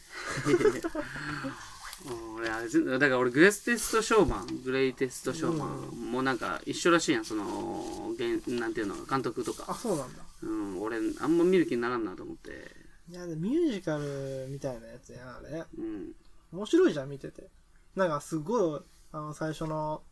[2.06, 10.22] うん俺あれ全だから俺グレステストショーマングレイテストショーマンもなんか一緒らしいやんその現なんていうの監督とあ、か、そうなんだ。
[10.42, 12.70] うん、俺あんま見る気にならんなと思って
[13.10, 15.64] いや、でミュージカルみたいなやつやん、あれ。
[15.78, 16.12] うん
[16.52, 17.48] 面白いじゃん、見てて。
[17.96, 18.80] なんかすごい、
[19.12, 20.02] あの、最初の、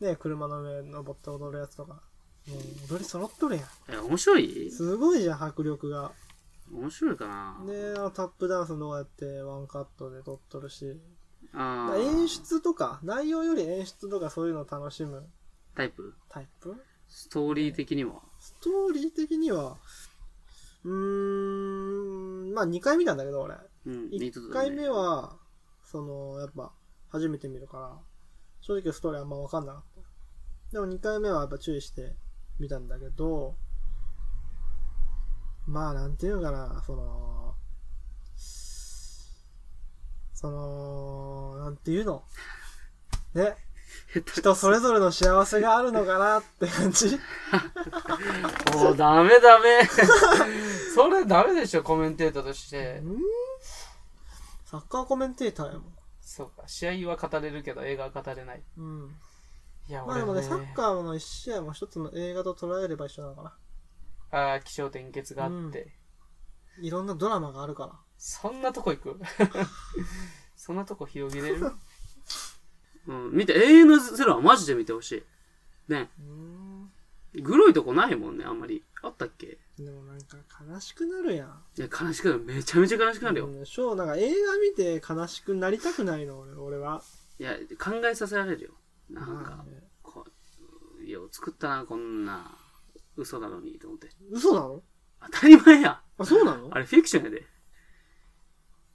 [0.00, 1.94] ね、車の上登って踊るやつとか。
[2.48, 3.64] もう踊り揃っとるやん。
[3.88, 4.70] え面白い？
[4.70, 6.12] すごいじゃん、迫力が。
[6.72, 7.64] 面白いかな。
[7.66, 11.00] で、あのタップダンスどうやってワンカットで撮っとるし。
[11.54, 15.26] 演出とか、内容より演出とかそういうのを楽しむ。
[15.74, 16.14] タイプ？
[16.28, 16.74] タイプ？
[17.08, 18.20] ストーリー的には？
[18.38, 19.76] ストーリー的には、
[20.84, 20.92] うー
[22.50, 23.54] ん、まあ2回見たんだけど、俺。
[23.86, 25.36] うん1回目は、
[25.84, 26.72] その、やっぱ、
[27.08, 27.98] 初めて見るから、
[28.60, 30.00] 正直ストーリーあんま分かんなかった。
[30.72, 32.16] でも2回目はやっぱ注意して
[32.58, 33.54] 見たんだけど、
[35.66, 37.54] まあ、なんていうのかな、その、
[40.34, 42.22] その、なんていうの？
[43.34, 43.56] ね、
[44.34, 47.18] 人それぞれの幸せがあるのかなって感じ？
[48.76, 49.82] おーダメダメ。
[50.94, 53.00] それダメでしょコメンテーターとして。
[53.04, 53.20] うん
[54.66, 55.82] サッカーコメンテーターやもん。
[56.20, 58.62] そうか試合は語れるけど映画は語れない。
[58.76, 59.16] うん。
[59.88, 63.54] いやまあでもね、俺サッカーの一試合も一つの映画と捉えれば一緒なのかな。
[64.30, 65.94] ああ気象転結があって、
[66.80, 67.92] いろんなドラマがあるから。
[68.18, 69.20] そんなとこ行く？
[70.56, 71.70] そんなとこ広げれる？
[73.06, 75.12] うん、見て、永遠のゼロはマジで見てほし
[75.88, 75.92] い。
[75.92, 76.10] ね。
[77.42, 78.84] グロいとこないもんね、あんまり。
[79.02, 79.58] あったっけ？
[79.78, 81.62] でもなんか悲しくなるやん。
[81.76, 82.42] いや、悲しくなる。
[82.44, 83.46] めちゃめちゃ悲しくなるよ。
[83.46, 87.02] うんショーなんか映画見て悲しくなりたくないの、俺俺は。
[87.38, 88.70] いや、考えさせられるよ。
[89.10, 90.26] なんか、まあねこ
[90.98, 92.58] う、よう作ったな、こんな。
[93.16, 94.08] 嘘なのにと思って。
[94.30, 94.82] 嘘なの？
[95.32, 96.00] 当たり前や。
[96.18, 96.68] あ、そうなの？
[96.70, 97.44] あれフィクションやで。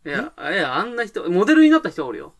[0.04, 2.34] いや、いや、あんな人、モデルになった人はおるよ。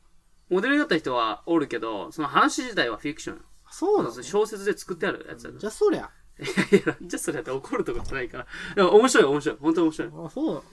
[0.50, 3.44] モデルになった人はおるけど、その話自体はフィクションよ。
[3.70, 4.24] そうなの？
[4.24, 6.10] 小説で作ってあるやつやじゃあそりゃ。
[6.40, 8.48] いやいや、じゃあそれやったら怒るとこじゃないから。
[8.76, 9.58] でも面白い面白い。
[9.62, 10.12] 本当に面白い。
[10.26, 10.64] あ、そうなの？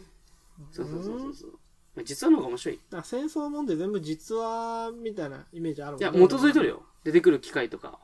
[0.72, 2.80] そうそうそうそう実話の方が面白い。
[3.02, 6.82] 戦争もんで全部実話みたいなイメージあるもんや、基づいとるよ。
[7.04, 7.98] 出てくる機械とか。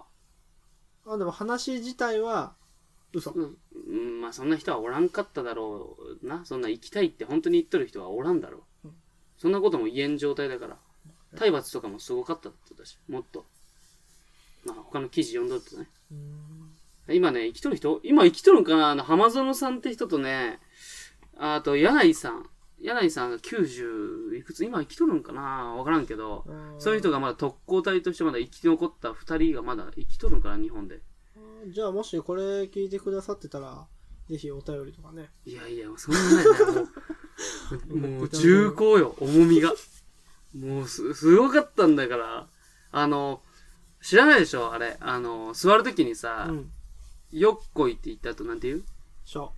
[1.06, 2.54] あ、でも話自体は
[3.14, 3.30] 嘘。
[3.30, 3.56] うん、
[3.88, 6.44] うんまあそんな人はおらんかっただろうな。
[6.44, 8.88] そんな生きたいって本当に言っとる人はおらんだろう。
[8.88, 8.94] うん
[9.36, 10.76] そんなことも言えん状態だから。
[11.36, 13.44] 体罰とかもすごかったって言ったし、もっと。
[14.64, 15.88] まあ他の記事読んどるとね。
[17.08, 18.90] 今ね、生きとる人今生きとるんかな？
[18.90, 20.60] あの、浜園さんって人とね、
[21.36, 22.48] あと、柳井さん。
[22.80, 24.64] 柳井さんが90いくつ？
[24.64, 25.74] 今生きとるんかな？
[25.76, 31.00] わからんけど、うんそういう人がまだ特攻隊としてまだ生き残った二人がまだ生きとるんかな日本で。
[31.68, 33.86] じゃあもしこれ聞いてくださってたら、
[34.28, 35.30] ぜひお便りとかね。
[35.44, 36.44] いやいや、そんなね、
[37.88, 39.72] もう、 もう重厚よ、重みが。
[40.58, 42.48] もうす、すごかったんだから。
[42.92, 43.42] あの、
[44.02, 44.96] 知らないでしょあれ。
[45.00, 46.70] あの、座るときにさ、うん。
[47.32, 48.84] よっこいって言った後なんて言う？
[49.24, 49.52] しょ。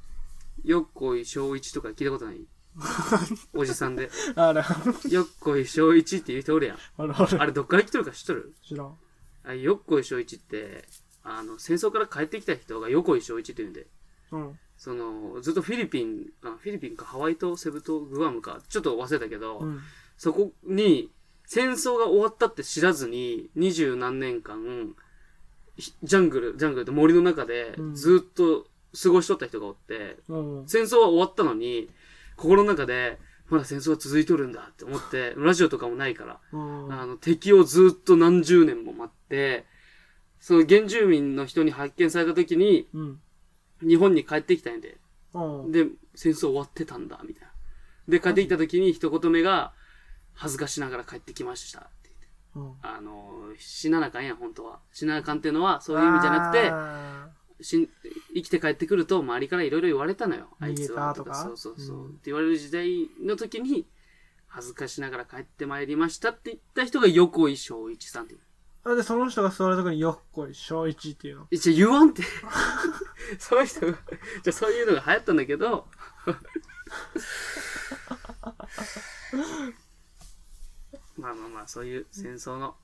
[0.64, 2.46] よっこい小一とか聞いたことない？
[3.54, 4.10] おじさんで。
[4.34, 4.62] あれ、
[5.10, 6.78] よっこい小一って言う人おるやん。
[6.96, 8.54] あれどっから来とるか知っとる？
[8.66, 8.96] 知らん。
[9.44, 10.88] あよっこい小一って、
[11.26, 13.86] あの、戦争から帰ってきた人がよこい小一って言うんで。
[14.30, 14.58] うん。
[14.78, 19.80] その、ずっとフィリピン、あフィリピンかハワイ島、セブ島、グアムか、ちょっと忘れたけど、うん。
[20.16, 21.10] そこに
[21.44, 24.94] 戦争が終わったって知らずに、二十何年間、
[25.76, 28.66] ひジャングル、ジャングルって森の中でうんずっと
[29.02, 30.68] 過ごしとった人がおって、うん。
[30.68, 31.90] 戦争は終わったのに、
[32.36, 36.92] 心の中で、まだ戦争は続いとるんだって思って、ラジオとかもないから、うん。
[36.92, 39.66] あの、敵をずっと何十年も待って、
[40.46, 43.20] その原住民の人に発見された時に、うん。
[43.82, 44.96] 日本に帰ってきたんで、
[45.34, 45.72] うん。
[45.72, 47.52] で、戦争終わってたんだ、みたいな。
[48.06, 49.72] で、帰ってきた時に一言目が、
[50.34, 52.28] 恥ずかしながら帰ってきましたって言って。
[52.54, 52.88] うん。
[52.88, 54.78] あの、死ななあかんやん、本当は。
[54.92, 57.74] 死ななあかんっていうのは、そういう意味じゃなくて、
[58.36, 60.46] 生きて帰ってくると周りからいろいろ言われたのよ。
[60.60, 61.34] あいつは逃げたとか？
[61.42, 63.84] そうそうそう、うんって言われる時代の時に、
[64.46, 68.40] 恥ずかしながら帰ってまいりましたって言った人が横井正一さんっていう。
[68.86, 71.46] ーあで、その人が座るとこによっこい、小一っていうの。
[71.50, 72.22] 一応言わんって。
[73.38, 75.88] その人が、じゃあそういうのが流行ったんだけど、
[81.16, 82.76] まあまあまあ、そういう戦争の、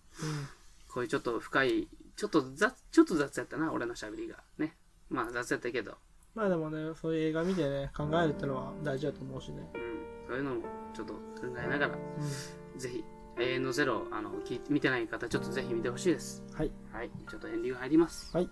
[0.89, 4.43] こういうちょっと深い、ちょっと雑、ちょっと雑やったな、俺の喋りが。
[4.59, 4.77] ね。
[5.09, 5.97] まあ雑やったけど、
[6.35, 9.71] まあでもね、そういう映画見てね、考えるってのは大事だと思うしね。
[9.75, 10.63] うん、そういうのも
[10.95, 11.21] ちょっと考
[11.59, 13.05] えながら、うぜひ、
[13.39, 16.43] 永遠のゼロ、あの、聞いて、見てない方、ちょっとぜひ見てほしいです。
[16.53, 16.55] ん。
[16.55, 16.73] はい。
[16.93, 17.11] はい。
[17.29, 18.37] ちょっとエンディング入ります。
[18.37, 18.51] はい。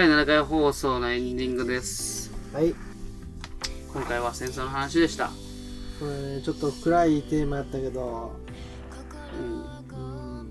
[0.00, 2.32] 第7回放送のエンディングです。
[2.54, 2.74] はい。
[3.92, 5.26] 今回は戦争の話でした。
[5.26, 8.34] これね、ちょっと暗いテーマやったけど、
[9.38, 10.50] うんうん。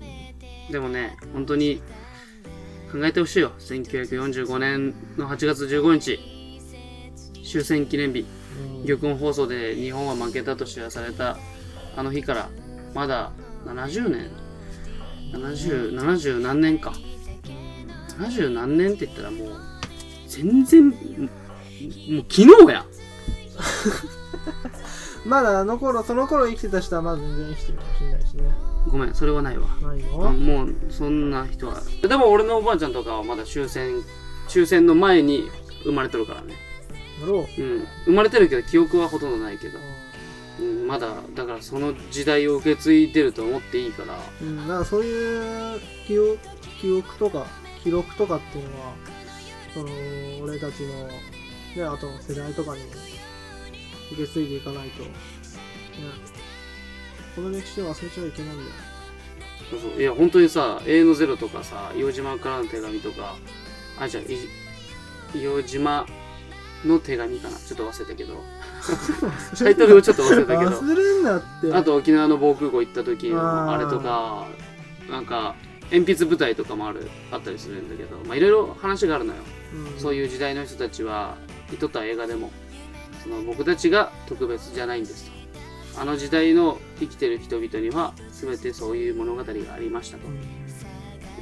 [0.70, 1.82] でもね、本当に
[2.92, 3.50] 考えてほしいよ。
[3.58, 6.20] 1945年の8月15日、
[7.44, 11.36] 終戦記念日、うん玉音放送で日本は負けたと知らされた
[11.96, 12.48] あの日から、
[12.94, 13.32] まだ
[13.66, 14.30] 70年
[15.32, 16.92] ?70、70何年か。
[18.28, 19.50] 70何年って言ったらもう、
[20.28, 20.98] 全然、もう
[22.28, 22.84] 昨日や。
[25.26, 28.52] まだあの頃、その頃生きてた人はまだ全然生きてるかもしれないしね。
[28.88, 29.66] ごめん、それはないわ。
[29.82, 34.02] ないあのもうそんな人はでも俺のおばあちゃんとかはまだ終戦
[34.48, 35.50] 終戦の前に
[35.84, 36.54] 生まれてるからね
[37.20, 37.60] やろう。
[37.60, 39.78] うん生まれてるけど記憶はほとんどないけど、
[40.60, 46.38] うん、まだだからその時代を受け継いでると思っていいからうん、なんかそういう記憶
[46.80, 47.46] 記憶とか
[47.82, 48.94] 記録とかっていうのは
[49.74, 49.88] その
[50.42, 52.90] 俺たちのねあとの世代とかにも
[54.12, 55.10] 受け継いでいかないと、ね、
[57.36, 58.70] この歴史を忘れちゃいけないんだよ。
[59.70, 60.00] そうそう。
[60.00, 63.36] いや本当にさ「永遠のゼロ」とかさ「硫黄島からの手紙」とか
[64.00, 64.36] あじゃあい
[65.32, 66.06] 硫黄島
[66.84, 67.56] の手紙かな。
[67.56, 68.42] ちょっと忘れたけど。
[69.58, 70.70] タイトルをちょっと忘れたけど。
[70.70, 71.72] 忘れんなって。
[71.72, 74.46] あと沖縄の防空壕行った時のあれとか
[75.10, 75.54] なんか
[75.90, 79.40] 鉛筆舞台とかもあるあったりするんだけどまあいろいろ話があるのよ、
[79.94, 81.36] うん、そういう時代の人たちは
[81.78, 82.50] 撮った映画でも
[83.22, 85.40] その僕たちが特別じゃないんですと。
[86.00, 90.40] あの時代の生きてる人々には全てそういう物語がありましたと、うん。
[90.40, 90.46] で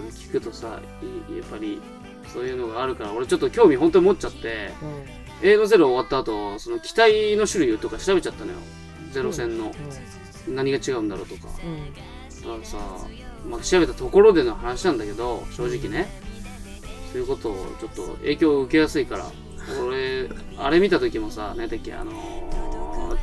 [0.00, 1.80] も聞くとさいやっぱり
[2.26, 5.48] そういうのがあるから俺ちょっと興味本当に持っちゃってうん。
[5.48, 8.58] 映画ゼロ終わった後その機体の種類とか調べちゃったのよ。
[9.12, 9.72] ゼロ戦の。
[10.48, 11.42] 何が違うんだろうとか。
[11.46, 12.78] だからさ、
[13.46, 16.08] まあ、調べたところでの話なんだけど正直ね。
[17.12, 19.24] そういうことをちょっと影響を受けやすいから
[19.86, 23.18] 俺あれ見た時もさ何だっけあのー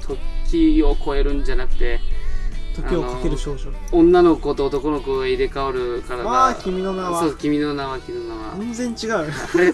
[0.50, 2.00] 時を超えるんじゃなくて
[2.76, 3.72] 時をかける少女。
[3.92, 7.20] 女の子と男の子が入れ替わるからあー君の名は。
[7.22, 8.56] そう君の名は君の名は。
[8.58, 9.74] 全然違うあれ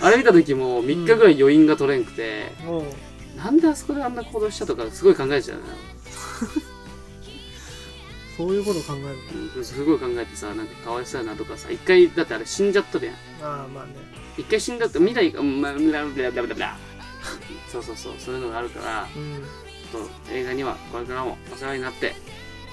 [0.00, 2.84] あれ見た時も3日ぐらい余韻が取れんくて、もう。
[3.38, 5.72] なんであそこであんな行動したとかすごい考えちゃうのよ、
[8.40, 13.16] そういうこと考えるうんすごい考えてさなんかかわいそうやなとかさ一回だってあれ死んじゃったでやん。
[13.42, 13.92] ああまあね。
[14.38, 16.76] 一回死んだって未来がうんまあブラブラブラブラ
[17.70, 19.42] そうそうそうそういうのがあるからうん。
[19.92, 22.14] ちょっと映画にはこれからもお世話になって。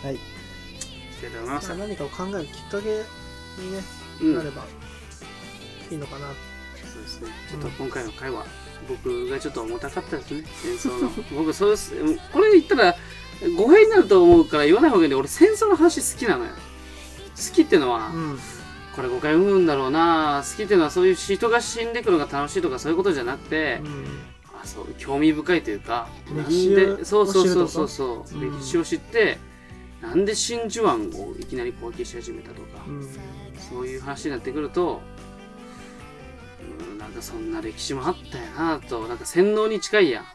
[0.03, 0.15] はい。
[0.15, 1.67] いきたいと思います。
[1.69, 2.87] まあ何かを考えるきっかけ
[3.61, 3.81] にね
[4.21, 4.35] うん。
[4.37, 4.63] なれば
[5.91, 6.27] いいのかな。
[6.93, 7.27] そうですね。
[7.51, 8.45] ちょっと今回の回は、
[8.87, 10.43] 僕がちょっと重たかったですね。
[10.79, 11.11] 戦争の。
[11.35, 11.93] 僕、そうです。
[12.31, 12.95] これ言ったら、
[13.55, 16.51] 語弊になると思うから言わない方がいいんで、俺戦争の話好きなのよ。
[17.35, 18.39] 好きってのは、うん。
[18.95, 20.43] これ誤解生むんだろうな。
[20.43, 23.79] 好きっていうのはそういう人が死んでくのが楽しいとかそういうことじゃなくて、
[24.59, 28.59] あそう興味深いというかなんでそうそうそうそうそう、うん。
[28.59, 29.37] 歴史を知って
[30.01, 33.07] なんで真珠湾をいきなり攻撃し始めたとか、うん。
[33.69, 35.01] そういう話になってくると、
[36.89, 40.25] うん、なんかそんな歴史もあったよなと、なんか洗脳に近いやん。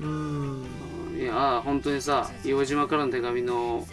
[0.00, 0.64] うん
[1.28, 3.86] うんいや、本当にさ、硫黄島からの手紙の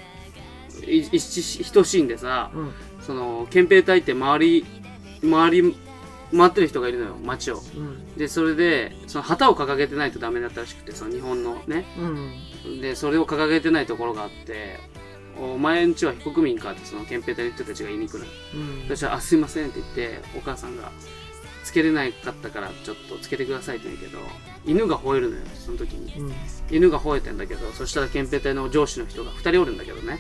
[0.85, 2.71] い一一シーンでさ、うん。
[3.01, 4.65] その、憲兵隊って周り、
[5.23, 5.75] 周り、
[6.35, 7.61] 回ってる人がいるのよ、街を。
[7.75, 8.15] うん。
[8.15, 11.85] で、それで、その旗を掲げてないとダメだったらしくて、その日本のね。
[12.65, 12.81] うん。
[12.81, 14.79] で、それを掲げてないところがあって、
[15.39, 18.25] お前んちは非国民かってその憲兵隊の人たちが言いに来るの。
[18.25, 18.87] うん。
[18.89, 20.91] そしたら「あすいません」って言ってお母さんが
[21.71, 24.19] 「つけれなかったからちょっとつけてください」って言うけど
[24.65, 26.13] 犬が吠えるのよその時に。
[26.19, 26.33] うん。
[26.69, 30.19] 犬が吠えてんだけどそしたら憲兵隊の上司の人が2人おるんだけどね。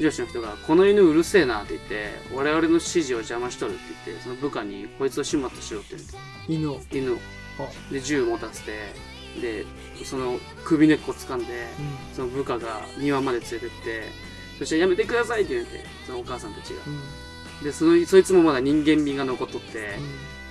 [0.00, 6.16] 上司の人が「この犬うるせえな」って言って「我々の指示を邪魔しとる」って言ってその部下に「こいつを始末しろ」って言って
[6.48, 6.80] 犬を。
[6.90, 7.18] 犬を。
[7.60, 7.92] あ。
[7.92, 8.92] で銃持たせて
[9.40, 9.64] で
[10.04, 11.46] その首根っこ掴んで
[11.78, 11.82] う
[12.12, 12.16] ん。
[12.16, 14.12] その部下が庭まで連れてって
[14.58, 16.82] そしたら「やめてください」って言ってそのお母さんたちが。
[16.88, 17.28] うん。
[17.62, 19.98] でそのそいつもまだ人間味が残っとって、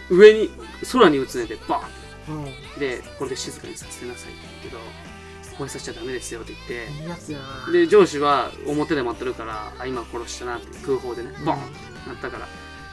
[0.10, 0.50] 上に
[0.91, 1.89] 空に打つねでバーンっ
[2.30, 2.52] うんうん。
[2.78, 7.72] てでこれで静かにさせてなさいって言うけど吠えさせちゃダメですよって言って。
[7.72, 11.70] で上司は表で待ってるからあ今殺したなって空砲でねボーンっ
[12.04, 12.48] てなったから。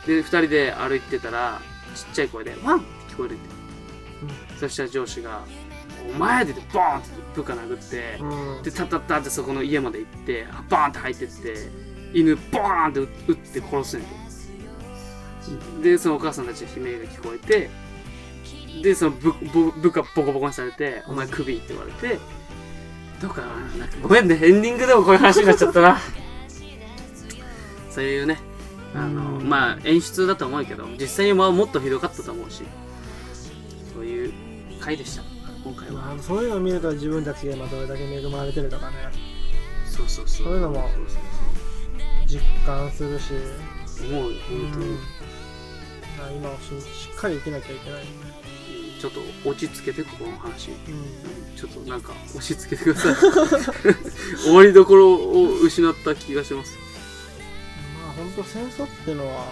[0.06, 1.60] で2人で歩いてたら
[1.94, 5.42] ちっちゃい声でワンって聞こえるって、そしたら上司が
[6.08, 8.62] 「お前!」って言ってボーンって部下殴って、うん。
[8.62, 11.54] でタッタッタってそこの家まで行ってバーンって入ってって
[12.12, 14.14] 犬ボーンって撃って殺すねんて
[15.82, 17.70] でそのお母さんたちの悲鳴が聞こえて
[18.82, 22.18] でその部部部下ボコボコにされて「お前クビ」って言われて
[23.20, 25.98] どうかななんかごめんねエンディングでもこういう話になっちゃったな。
[27.90, 28.38] そういうね
[28.94, 29.48] あのうん。
[29.48, 32.62] まあ演出だと思うけど実際にはもっとひどかったと思うし
[33.94, 34.32] そういう
[34.80, 35.22] 回でした
[35.64, 35.94] 今回は。
[35.94, 38.96] まあそういうのを見ると自分たちが今どれだけ恵まれてるかがね。
[39.86, 40.46] そうそうそう。
[40.46, 40.90] そういうのも
[42.26, 43.32] 実感するし。
[44.02, 44.92] 思うよ本当に、うん。
[44.92, 45.23] まあ
[46.30, 48.02] 今をししっかり生きなきゃいけない
[49.04, 50.70] ちょっと落ち着けてここの話。
[50.70, 51.56] うん。
[51.56, 53.14] ちょっとなんか押し付けてください。
[54.44, 56.78] 終わりどころを失った気がします。
[58.02, 59.44] まあ本当戦争っていうのは、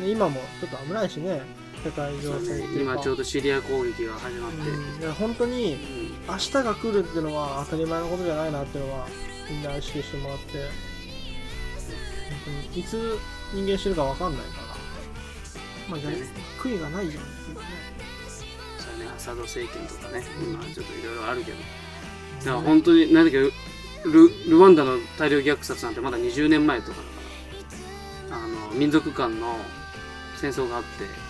[0.00, 1.42] ね、今もちょっと危ないしね。
[1.84, 2.94] 世界情勢っていうか。
[2.94, 4.68] 今ちょうどシリア攻撃が始まって、
[5.06, 5.12] うん。
[5.12, 6.26] 本当にうん。
[6.26, 9.06] 明日が来るっていうのは当たり前のことじゃないなっていうのは
[9.48, 10.88] みんな意識してもらって。
[12.44, 13.16] 本当にいつ
[13.54, 14.67] 人間死ぬか分かんないから
[15.88, 16.18] まあじゃあね
[16.60, 17.24] 悔いがないようにね。
[18.78, 19.10] そうね。
[19.16, 21.58] アサド政権とかね、うん今ちょっといろいろあるけど。
[21.58, 23.52] だから本当に何だっけル
[24.48, 26.98] ルワンダの大量虐殺なんてまだ20年前とか。
[28.28, 29.56] だからあの民族間の
[30.36, 31.04] 戦争があって。
[31.04, 31.28] うん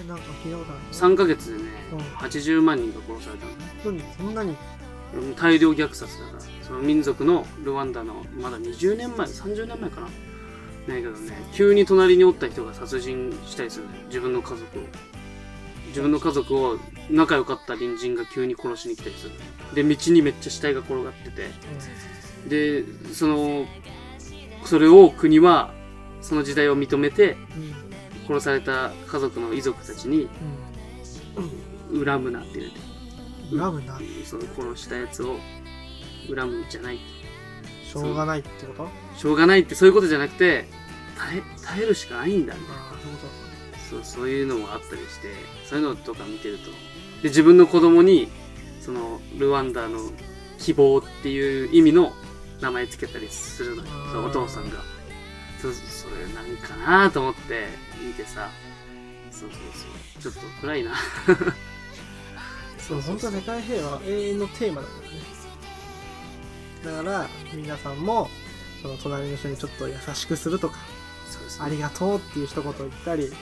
[0.00, 1.98] ねなんか聞いたことあるね3ヶ月でね、うん。
[1.98, 3.52] 80万人が殺されたの
[4.18, 4.54] そんなに？
[5.14, 6.40] うん大量虐殺だから。
[6.62, 10.08] その民族のルワンダのまだ20年前30年前かな
[10.88, 11.32] ないけどね。
[11.52, 14.02] 急に隣におった人が殺人したりするのよ。
[14.06, 14.82] 自分の家族を。
[15.88, 16.78] 自分の家族を
[17.10, 19.32] 仲良かった隣人が急に殺しに来たりする
[19.74, 21.48] で道にめっちゃ死体が転がってて。
[22.46, 23.66] でその
[24.64, 25.72] それを国は
[26.20, 27.74] その時代を認めてうん
[28.26, 30.28] 殺された家族の遺族たちに
[31.90, 32.68] 恨むなって言
[33.52, 33.98] うん恨むな。
[34.26, 35.36] その殺したやつを
[36.28, 36.98] 恨むんじゃない。
[37.90, 38.84] しょうがないってこと？
[38.84, 40.68] あしょうがないってそういうことじゃなくて
[41.18, 42.82] 耐え耐えるしかないんだみたいな。
[42.82, 46.70] あそういうこそういうのもあったりしてそういうのとか見てると。
[47.22, 48.28] で自分の子供に
[48.80, 49.98] そのルワンダの
[50.58, 52.12] 希望っていう意味の
[52.60, 54.26] 名前つけたりするのよ。
[54.26, 54.78] お父さんが。
[55.60, 57.66] そそれなんかなと思って
[58.00, 58.50] 見てさ。
[59.30, 59.60] そうそう
[60.22, 60.32] そう。
[60.32, 60.92] ちょっと暗いな。
[60.92, 60.96] と
[62.82, 65.08] そう本当は世界平和は永遠のテーマだよね。
[66.84, 68.30] だから皆さんも
[68.82, 70.76] その隣の人にちょっと優しくするとか
[71.48, 71.66] ですね。
[71.66, 73.36] ありがとうっていう一言を言ったり、ね、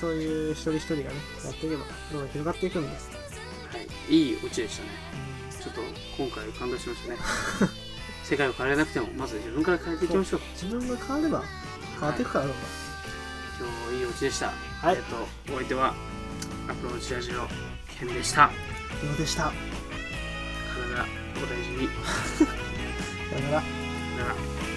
[0.00, 1.06] そういう一人一人がね
[1.44, 2.98] やっていけばどんどん広がっていくんで。
[2.98, 3.78] す、は
[4.08, 4.88] い、いいオチでしたね。
[5.62, 5.80] ちょっと
[6.18, 7.18] 今回感動しましたね。
[8.24, 10.40] 世界を変えれなくてもまず自分から変えていきましょう。
[10.54, 11.44] 自分が変われば
[11.94, 12.82] 変わっていくからどんどん
[13.90, 14.46] 今日いいオチでした。
[14.80, 14.96] はい。
[14.96, 15.94] えっとお相手は
[16.68, 17.46] アプローチラジオ
[17.98, 18.50] ケンでした。
[19.02, 19.44] どうでした。
[19.44, 21.06] 体
[21.36, 21.88] お大事に。
[22.36, 23.60] さよなら。
[23.60, 23.66] さ
[24.18, 24.71] よなら